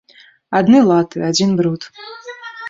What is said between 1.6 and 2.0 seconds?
бруд!